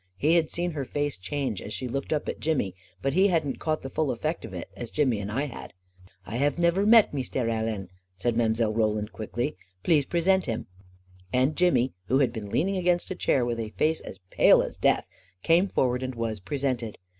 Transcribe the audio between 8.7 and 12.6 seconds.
Roland quickly." Please present him." And Jimmy, who had been